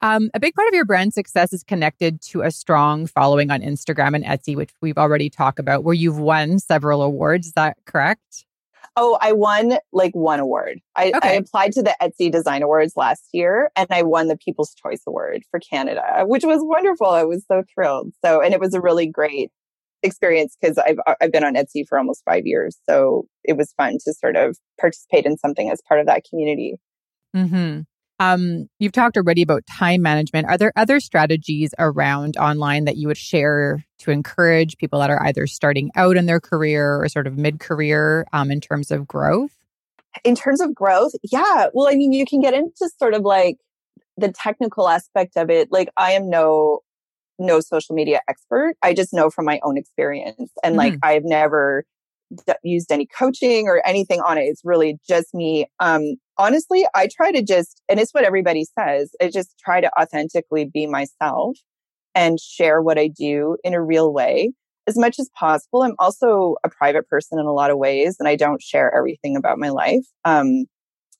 [0.01, 3.61] Um, a big part of your brand success is connected to a strong following on
[3.61, 7.47] Instagram and Etsy, which we've already talked about, where you've won several awards.
[7.47, 8.45] Is that correct?
[8.97, 10.81] Oh, I won like one award.
[10.97, 11.29] I, okay.
[11.29, 15.01] I, applied to the Etsy Design Awards last year and I won the People's Choice
[15.07, 17.07] Award for Canada, which was wonderful.
[17.07, 18.11] I was so thrilled.
[18.25, 19.49] So, and it was a really great
[20.03, 23.73] experience because I've uh, I've been on Etsy for almost five years, so it was
[23.77, 26.75] fun to sort of participate in something as part of that community.
[27.33, 27.81] Hmm.
[28.21, 30.47] Um, you've talked already about time management.
[30.47, 35.25] Are there other strategies around online that you would share to encourage people that are
[35.25, 39.07] either starting out in their career or sort of mid career um, in terms of
[39.07, 39.57] growth?
[40.23, 41.69] In terms of growth, yeah.
[41.73, 43.57] Well, I mean, you can get into sort of like
[44.17, 45.71] the technical aspect of it.
[45.71, 46.81] Like, I am no
[47.41, 48.75] no social media expert.
[48.81, 50.51] I just know from my own experience.
[50.63, 50.77] And mm-hmm.
[50.77, 51.83] like, I've never
[52.45, 54.43] d- used any coaching or anything on it.
[54.43, 55.67] It's really just me.
[55.79, 59.91] Um, honestly, I try to just, and it's what everybody says, I just try to
[59.99, 61.57] authentically be myself
[62.15, 64.53] and share what I do in a real way
[64.87, 65.83] as much as possible.
[65.83, 69.35] I'm also a private person in a lot of ways, and I don't share everything
[69.35, 70.05] about my life.
[70.25, 70.65] Um,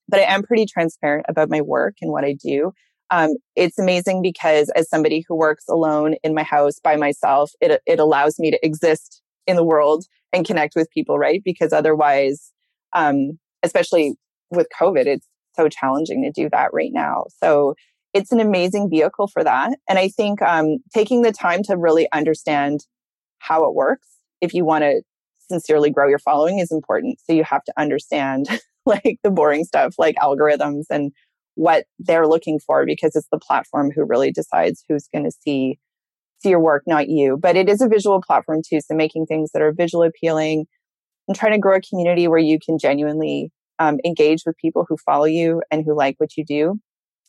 [0.08, 2.74] but I am pretty transparent about my work and what I do.
[3.12, 7.82] Um, it's amazing because as somebody who works alone in my house by myself, it,
[7.86, 11.42] it allows me to exist in the world and connect with people, right?
[11.44, 12.52] Because otherwise,
[12.94, 14.16] um, especially
[14.50, 17.26] with COVID, it's so challenging to do that right now.
[17.44, 17.76] So
[18.14, 19.78] it's an amazing vehicle for that.
[19.90, 22.86] And I think um, taking the time to really understand
[23.40, 24.08] how it works,
[24.40, 25.02] if you want to
[25.50, 27.20] sincerely grow your following, is important.
[27.26, 28.48] So you have to understand
[28.86, 31.12] like the boring stuff, like algorithms and
[31.62, 35.78] what they're looking for because it's the platform who really decides who's going to see
[36.42, 37.38] see your work not you.
[37.40, 40.66] But it is a visual platform too so making things that are visually appealing
[41.28, 44.98] and trying to grow a community where you can genuinely um, engage with people who
[45.06, 46.80] follow you and who like what you do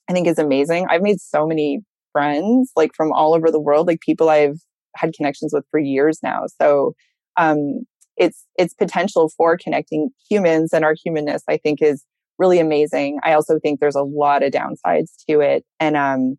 [0.09, 0.87] i think is amazing.
[0.89, 1.81] I've made so many
[2.13, 4.59] friends like from all over the world like people i've
[4.97, 6.45] had connections with for years now.
[6.61, 6.95] So
[7.37, 7.85] um,
[8.17, 12.05] its its potential for connecting humans and our humanness, I think, is
[12.39, 13.19] really amazing.
[13.23, 16.37] I also think there's a lot of downsides to it, and um,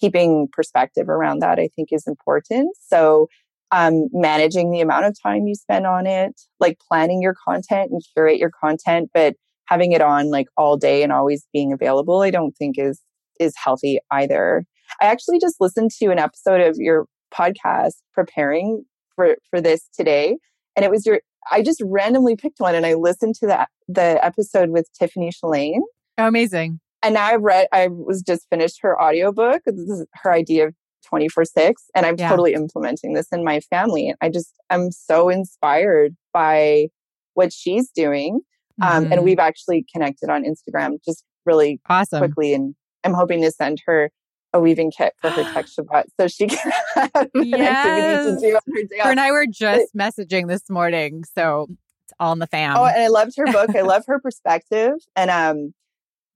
[0.00, 2.76] keeping perspective around that, I think, is important.
[2.88, 3.28] So,
[3.72, 8.00] um, managing the amount of time you spend on it, like planning your content and
[8.14, 9.34] curate your content, but
[9.66, 13.00] having it on like all day and always being available, I don't think is
[13.40, 14.64] is healthy either.
[15.00, 20.36] I actually just listened to an episode of your podcast preparing for for this today,
[20.74, 21.20] and it was your.
[21.50, 25.80] I just randomly picked one and I listened to that the episode with Tiffany Shlain.
[26.18, 26.80] Oh, amazing!
[27.02, 27.68] And now I've read.
[27.72, 29.62] I was just finished her audiobook.
[29.64, 30.74] This is her idea of
[31.06, 32.28] 24 6 and i'm yeah.
[32.28, 36.88] totally implementing this in my family i just i'm so inspired by
[37.34, 38.40] what she's doing
[38.82, 39.12] um, mm-hmm.
[39.12, 43.80] and we've actually connected on instagram just really awesome quickly and i'm hoping to send
[43.86, 44.10] her
[44.52, 48.24] a weaving kit for her tech Shabbat so she can have yes.
[48.24, 51.66] to do on her day Her and I were just messaging this morning, so
[52.04, 52.76] it's all in the fam.
[52.76, 53.74] Oh, and I loved her book.
[53.74, 55.74] I love her perspective, and um,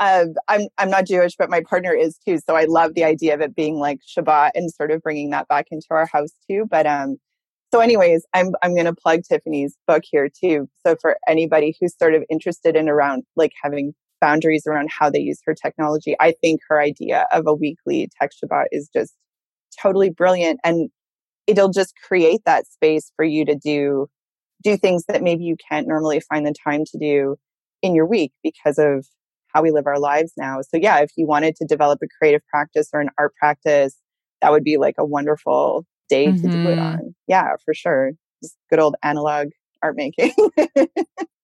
[0.01, 2.39] uh, I'm I'm not Jewish, but my partner is too.
[2.45, 5.49] So I love the idea of it being like Shabbat and sort of bringing that
[5.49, 6.67] back into our house too.
[6.69, 7.19] But um,
[7.73, 10.69] so anyways, I'm I'm to plug Tiffany's book here too.
[10.85, 15.21] So for anybody who's sort of interested in around like having boundaries around how they
[15.21, 16.17] use her technology.
[16.21, 19.15] I think her idea of a weekly tech Shabbat is just
[19.81, 20.61] totally brilliant.
[20.65, 20.91] And
[21.47, 24.09] it'll just create that space for you to do,
[24.63, 27.37] do things that maybe you can't normally find the time to do
[27.83, 29.07] in your week because of
[29.49, 30.61] how we live our lives now.
[30.63, 33.97] So yeah, if you wanted to develop a creative practice or an art practice,
[34.43, 36.43] that would be like a wonderful day mm-hmm.
[36.43, 36.81] to do it mm-hmm.
[36.81, 37.15] on.
[37.27, 38.13] Yeah, for sure.
[38.43, 39.49] Just good old analog
[39.83, 40.33] art making.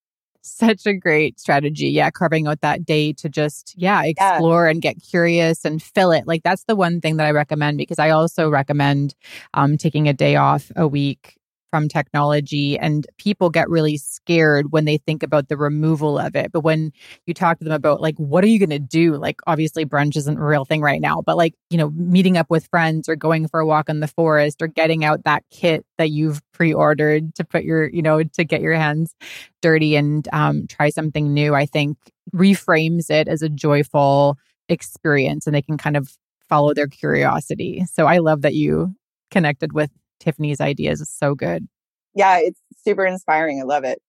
[0.47, 1.89] Such a great strategy.
[1.89, 2.11] Yeah.
[2.11, 4.71] Carving out that day to just, yeah, explore yeah.
[4.71, 6.27] and get curious and fill it.
[6.27, 9.15] Like that's the one thing that I recommend because I also recommend
[9.55, 11.37] um, taking a day off a week
[11.71, 16.53] from technology and people get really scared when they think about the removal of it.
[16.53, 16.93] But when
[17.27, 19.17] you talk to them about like what are you going to do?
[19.17, 22.51] Like obviously brunch isn't a real thing right now but like you know meeting up
[22.51, 25.85] with friends or going for a walk in the forest or getting out that kit
[25.99, 29.15] that you've pre-ordered to put your you know to get your hands
[29.61, 31.99] dirty and um, try something new i think
[32.35, 36.11] reframes it as a joyful experience and they can kind of
[36.49, 37.85] follow their curiosity.
[37.93, 38.95] So i love that you
[39.31, 41.69] connected with Tiffany's ideas is so good.
[42.15, 43.61] Yeah, it's super inspiring.
[43.61, 44.01] I love it.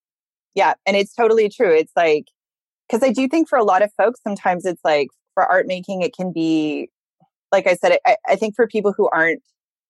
[0.55, 1.71] Yeah, and it's totally true.
[1.71, 2.25] It's like
[2.87, 6.01] because I do think for a lot of folks, sometimes it's like for art making,
[6.01, 6.89] it can be,
[7.51, 9.41] like I said, I, I think for people who aren't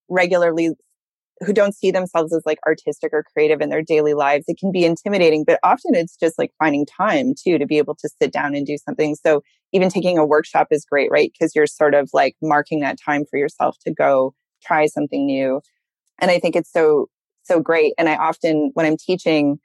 [0.09, 0.71] regularly,
[1.41, 4.71] who don't see themselves as like artistic or creative in their daily lives, it can
[4.71, 5.43] be intimidating.
[5.43, 8.65] But often it's just like finding time too to be able to sit down and
[8.65, 9.15] do something.
[9.15, 9.41] So
[9.73, 11.31] even taking a workshop is great, right?
[11.31, 15.61] Because you're sort of like marking that time for yourself to go try something new.
[16.19, 17.09] And I think it's so,
[17.43, 17.93] so great.
[17.97, 19.59] And I often, when I'm teaching,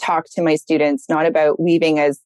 [0.00, 2.20] talk to my students not about weaving as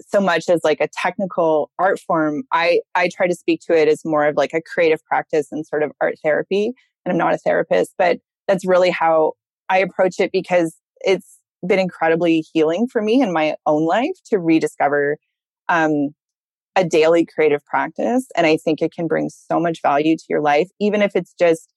[0.00, 2.44] so much as like a technical art form.
[2.52, 5.66] I, I try to speak to it as more of like a creative practice and
[5.66, 6.72] sort of art therapy.
[7.04, 9.32] And I'm not a therapist, but that's really how
[9.68, 14.38] I approach it because it's been incredibly healing for me in my own life to
[14.38, 15.18] rediscover
[15.68, 16.10] um,
[16.76, 18.26] a daily creative practice.
[18.36, 21.34] And I think it can bring so much value to your life, even if it's
[21.38, 21.68] just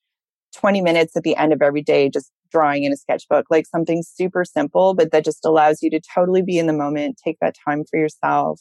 [0.56, 4.04] 20 minutes at the end of every day just drawing in a sketchbook, like something
[4.04, 7.56] super simple, but that just allows you to totally be in the moment, take that
[7.66, 8.60] time for yourself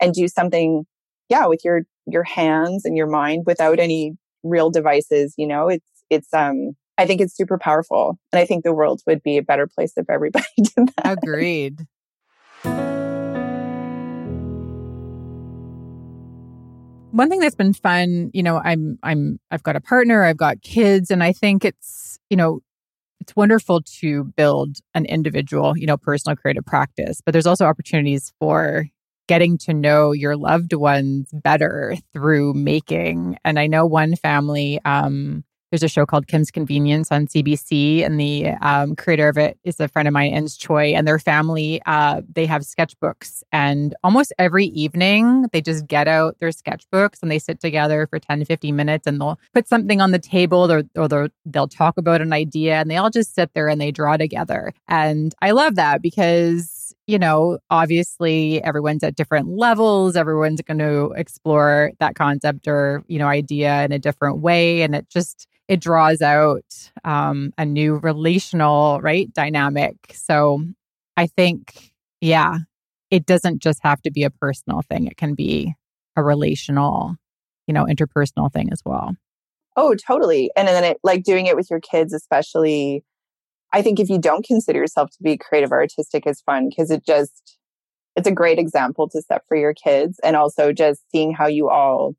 [0.00, 0.84] and do something,
[1.28, 5.34] yeah, with your, your hands and your mind without any real devices.
[5.36, 8.18] You know, it's, it's, um, I think it's super powerful.
[8.32, 11.18] And I think the world would be a better place if everybody did that.
[11.22, 11.86] Agreed.
[17.18, 20.62] One thing that's been fun, you know, I'm I'm I've got a partner, I've got
[20.62, 22.60] kids, and I think it's, you know,
[23.20, 28.32] it's wonderful to build an individual, you know, personal creative practice, but there's also opportunities
[28.38, 28.86] for
[29.26, 33.36] getting to know your loved ones better through making.
[33.44, 38.18] And I know one family um there's a show called Kim's Convenience on CBC, and
[38.18, 41.80] the um, creator of it is a friend of mine, Ins Choi, and their family.
[41.86, 47.30] Uh, they have sketchbooks, and almost every evening they just get out their sketchbooks and
[47.30, 50.70] they sit together for 10 to 15 minutes, and they'll put something on the table,
[50.70, 53.90] or, or they'll talk about an idea, and they all just sit there and they
[53.90, 54.72] draw together.
[54.86, 56.77] And I love that because
[57.08, 60.14] you know, obviously everyone's at different levels.
[60.14, 64.82] Everyone's going to explore that concept or, you know, idea in a different way.
[64.82, 69.94] And it just, it draws out um, a new relational, right, dynamic.
[70.12, 70.62] So
[71.16, 72.58] I think, yeah,
[73.10, 75.06] it doesn't just have to be a personal thing.
[75.06, 75.72] It can be
[76.14, 77.16] a relational,
[77.66, 79.14] you know, interpersonal thing as well.
[79.78, 80.50] Oh, totally.
[80.56, 83.02] And then it like doing it with your kids, especially
[83.72, 86.90] I think if you don't consider yourself to be creative or artistic is fun because
[86.90, 87.58] it just,
[88.16, 90.18] it's a great example to set for your kids.
[90.24, 92.14] And also just seeing how you all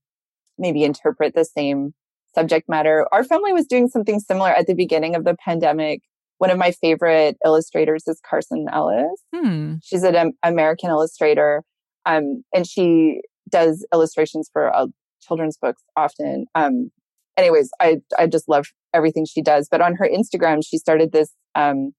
[0.57, 1.93] maybe interpret the same
[2.35, 3.07] subject matter.
[3.11, 6.01] Our family was doing something similar at the beginning of the pandemic.
[6.37, 9.21] One of my favorite illustrators is Carson Ellis.
[9.35, 9.75] Hmm.
[9.83, 11.63] She's an American illustrator.
[12.05, 14.87] Um, and she does illustrations for uh,
[15.21, 16.45] children's books often.
[16.55, 16.91] Um,
[17.35, 19.67] anyways, I, I just love everything she does.
[19.69, 21.91] But on her Instagram, she started this um,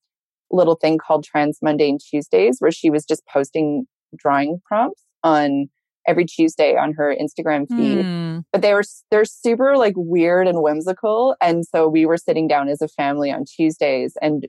[0.50, 3.86] little thing called Trans Mundane Tuesdays, where she was just posting
[4.16, 5.68] drawing prompts on
[6.06, 8.04] every Tuesday on her Instagram feed.
[8.04, 8.42] Mm.
[8.52, 12.68] But they were they're super like weird and whimsical, and so we were sitting down
[12.68, 14.46] as a family on Tuesdays and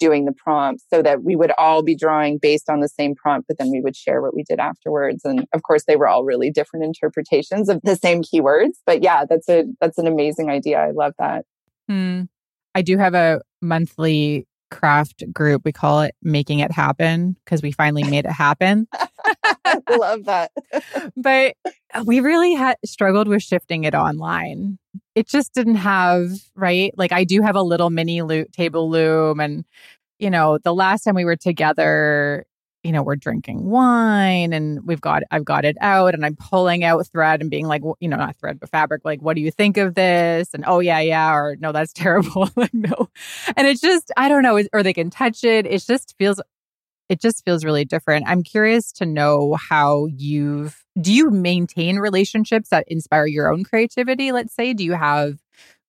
[0.00, 3.46] doing the prompts so that we would all be drawing based on the same prompt,
[3.46, 5.20] but then we would share what we did afterwards.
[5.24, 8.78] And of course, they were all really different interpretations of the same keywords.
[8.86, 10.78] But yeah, that's a that's an amazing idea.
[10.78, 11.44] I love that.
[11.90, 12.22] Hmm.
[12.72, 15.62] I do have a monthly craft group.
[15.64, 18.86] We call it Making It Happen because we finally made it happen.
[19.90, 20.52] Love that.
[21.16, 21.56] but
[22.04, 24.78] we really had struggled with shifting it online.
[25.16, 26.94] It just didn't have, right?
[26.96, 29.64] Like I do have a little mini lo- table loom and
[30.20, 32.44] you know, the last time we were together,
[32.82, 36.82] you know, we're drinking wine and we've got, I've got it out and I'm pulling
[36.82, 39.50] out thread and being like, you know, not thread, but fabric, like, what do you
[39.50, 40.54] think of this?
[40.54, 41.34] And oh, yeah, yeah.
[41.34, 42.48] Or no, that's terrible.
[42.56, 43.10] like, no.
[43.56, 45.66] And it's just, I don't know, or they can touch it.
[45.66, 46.40] It just feels,
[47.10, 48.26] it just feels really different.
[48.26, 54.32] I'm curious to know how you've, do you maintain relationships that inspire your own creativity?
[54.32, 55.38] Let's say, do you have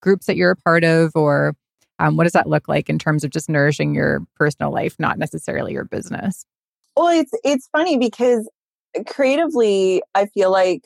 [0.01, 1.55] groups that you're a part of or,
[1.99, 5.19] um, what does that look like in terms of just nourishing your personal life, not
[5.19, 6.45] necessarily your business?
[6.95, 8.49] Well, it's it's funny because
[9.07, 10.83] creatively, I feel like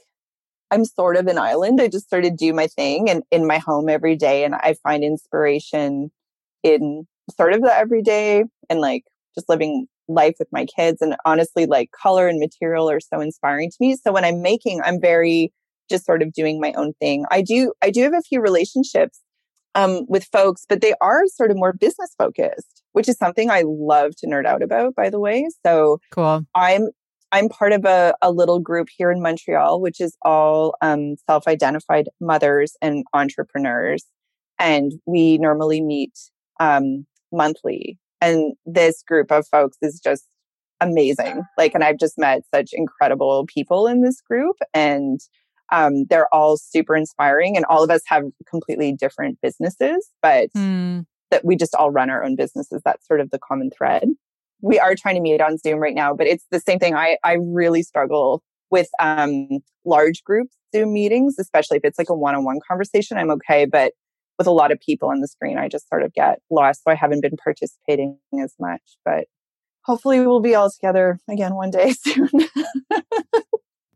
[0.72, 1.82] I'm sort of an island.
[1.82, 4.76] I just sort of do my thing and in my home every day, and I
[4.84, 6.12] find inspiration
[6.64, 11.02] in sort of the everyday and like just living life with my kids.
[11.02, 13.96] And honestly, like color and material are so inspiring to me.
[13.98, 15.54] So when I'm making, I'm very
[15.90, 17.26] just sort of doing my own thing.
[17.32, 19.22] I do I do have a few relationships
[19.76, 23.64] um, with folks, but they are sort of more business focused, which is something I
[23.66, 25.46] love to nerd out about, by the way.
[25.66, 26.46] So cool.
[26.56, 26.88] I'm
[27.34, 32.08] I'm part of a, a little group here in Montreal, which is all um, self-identified
[32.22, 34.06] mothers and entrepreneurs,
[34.58, 36.14] and we normally meet
[36.62, 38.00] um, monthly.
[38.22, 40.26] And this group of folks is just
[40.80, 41.42] amazing.
[41.58, 45.20] Like, and I've just met such incredible people in this group, and
[45.70, 51.06] um, they're all super inspiring and all of us have completely different businesses, but mm.
[51.32, 52.82] That we just all run our own businesses.
[52.84, 54.08] That's sort of the common thread.
[54.62, 56.96] We are trying to meet on Zoom right now, but it's the same thing.
[56.96, 62.16] I, I really struggle with um, large group Zoom meetings, especially if it's like a
[62.16, 63.18] one on one conversation.
[63.18, 63.94] I'm okay, but
[64.38, 66.84] with a lot of people on the screen, I just sort of get lost.
[66.84, 69.26] So I haven't been participating as much, but
[69.84, 72.30] hopefully we'll be all together again one day soon.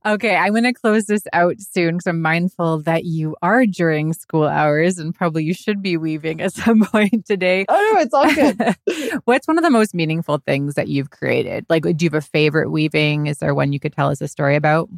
[0.09, 4.13] Okay, I'm going to close this out soon because I'm mindful that you are during
[4.13, 7.63] school hours and probably you should be weaving at some point today.
[7.69, 9.21] Oh, no, it's all good.
[9.25, 11.67] What's one of the most meaningful things that you've created?
[11.69, 13.27] Like, do you have a favorite weaving?
[13.27, 14.89] Is there one you could tell us a story about?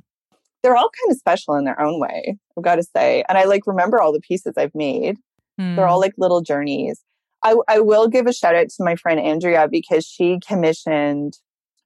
[0.64, 3.26] They're all kind of special in their own way, I've got to say.
[3.28, 5.18] And I like remember all the pieces I've made.
[5.60, 5.76] Hmm.
[5.76, 7.02] They're all like little journeys.
[7.44, 11.38] I, I will give a shout out to my friend Andrea because she commissioned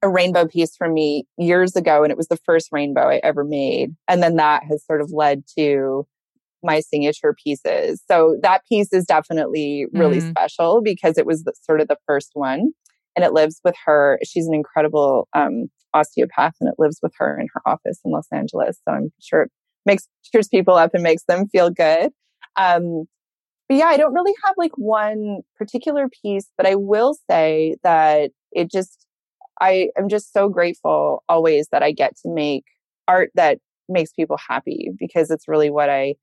[0.02, 3.44] a rainbow piece for me years ago and it was the first rainbow I ever
[3.44, 3.94] made.
[4.08, 6.06] And then that has sort of led to
[6.62, 8.02] my signature pieces.
[8.08, 10.30] So that piece is definitely really mm.
[10.30, 12.72] special because it was the, sort of the first one
[13.14, 14.18] and it lives with her.
[14.24, 18.26] She's an incredible um, osteopath and it lives with her in her office in Los
[18.32, 18.78] Angeles.
[18.86, 19.50] So I'm sure it
[19.86, 22.10] makes cheers people up and makes them feel good.
[22.56, 23.04] Um,
[23.68, 28.30] but yeah, I don't really have like one particular piece, but I will say that
[28.52, 29.05] it just
[29.60, 32.64] I am just so grateful always that I get to make
[33.08, 36.16] art that makes people happy because it's really what I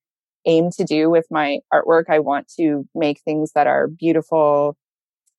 [0.45, 2.05] aim to do with my artwork.
[2.09, 4.75] I want to make things that are beautiful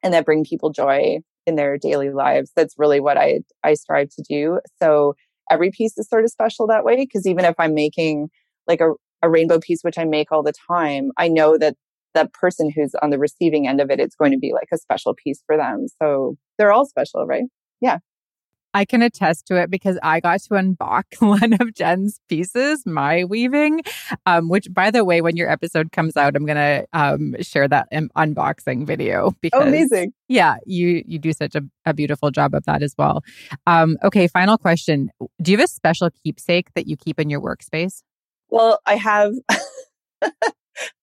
[0.02, 2.50] and that bring people joy in their daily lives.
[2.56, 4.60] That's really what I I strive to do.
[4.82, 5.14] So
[5.50, 8.30] every piece is sort of special that way because even if I'm making
[8.66, 8.92] like a,
[9.22, 11.76] a rainbow piece which I make all the time, I know that
[12.14, 14.78] the person who's on the receiving end of it, it's going to be like a
[14.78, 15.86] special piece for them.
[16.00, 17.44] So they're all special, right?
[17.84, 17.98] Yeah.
[18.76, 23.22] I can attest to it because I got to unbox one of Jen's pieces, my
[23.22, 23.82] weaving,
[24.26, 27.68] um, which, by the way, when your episode comes out, I'm going to um, share
[27.68, 30.12] that unboxing video because, oh, amazing.
[30.26, 33.22] Yeah, you you do such a, a beautiful job of that as well.
[33.68, 35.10] Um, okay, final question:
[35.40, 38.02] Do you have a special keepsake that you keep in your workspace?
[38.48, 39.34] Well, I have.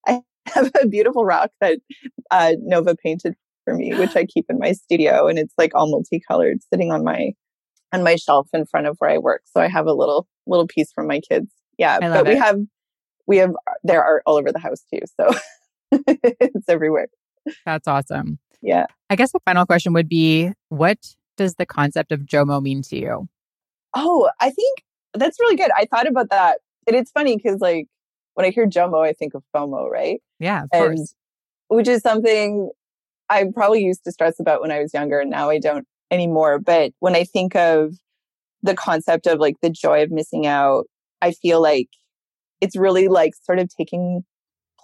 [0.05, 1.79] I have a beautiful rock that
[2.32, 5.89] uh, Nova painted for me, which I keep in my studio, and it's like all
[5.89, 7.32] multicolored, sitting on my
[7.93, 9.43] on my shelf in front of where I work.
[9.45, 11.51] So I have a little little piece from my kids.
[11.78, 12.59] Yeah, but we have
[13.28, 13.53] we have
[13.84, 15.01] their art all over the house too.
[15.20, 15.32] So
[16.07, 17.07] it's everywhere.
[17.66, 18.39] That's awesome.
[18.62, 18.86] Yeah.
[19.09, 20.97] I guess the final question would be what
[21.38, 23.28] does the concept of JOMO mean to you?
[23.95, 24.84] Oh, I think
[25.14, 25.72] that's really good.
[25.76, 26.59] I thought about that.
[26.88, 27.88] And it's funny because, like,
[28.36, 30.22] when I hear JOMO, I think of FOMO, right?
[30.39, 31.16] Yeah, of and, course.
[31.68, 32.70] Which is something
[33.32, 36.59] I probably used to stress about when I was younger, and now I don't anymore.
[36.59, 37.93] But when I think of
[38.61, 40.86] the concept of like the joy of missing out,
[41.21, 41.88] I feel like
[42.59, 44.23] it's really like sort of taking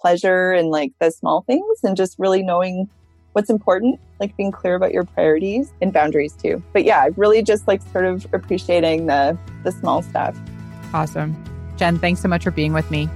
[0.00, 2.88] pleasure in like the small things and just really knowing
[3.32, 6.62] what's important, like being clear about your priorities and boundaries too.
[6.72, 10.36] But yeah, really just like sort of appreciating the the small stuff.
[10.94, 11.36] Awesome.
[11.76, 13.10] Jen, thanks so much for being with me.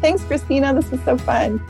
[0.00, 0.72] Thanks, Christina.
[0.72, 1.60] This was so fun.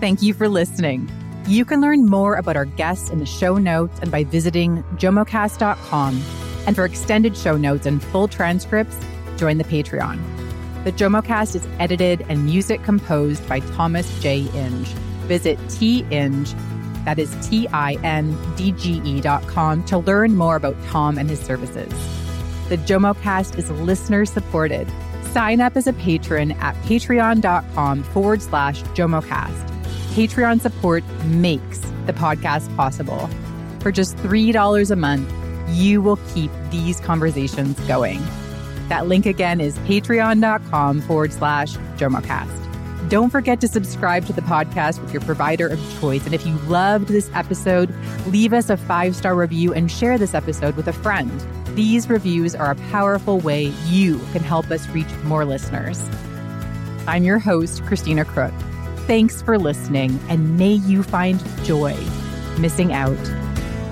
[0.00, 1.10] Thank you for listening.
[1.46, 6.22] You can learn more about our guests in the show notes and by visiting jomocast.com.
[6.66, 8.98] And for extended show notes and full transcripts,
[9.36, 10.20] join the Patreon.
[10.84, 14.48] The JOMOcast is edited and music composed by Thomas J.
[14.54, 14.88] Inge
[15.26, 16.54] visit tindge,
[17.04, 21.92] that is T-I-N-D-G-E dot com to learn more about Tom and his services.
[22.68, 24.88] The JOMOcast is listener supported.
[25.32, 29.75] Sign up as a patron at patreon.com forward slash JOMOcast.
[30.16, 33.28] Patreon support makes the podcast possible.
[33.80, 35.30] For just $3 a month,
[35.76, 38.22] you will keep these conversations going.
[38.88, 43.10] That link again is patreon.com forward slash JOMOcast.
[43.10, 46.24] Don't forget to subscribe to the podcast with your provider of choice.
[46.24, 47.94] And if you loved this episode,
[48.28, 51.30] leave us a five star review and share this episode with a friend.
[51.76, 56.02] These reviews are a powerful way you can help us reach more listeners.
[57.06, 58.54] I'm your host, Christina Crook.
[59.06, 61.96] Thanks for listening, and may you find joy
[62.58, 63.16] missing out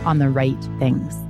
[0.04, 1.23] on the right things.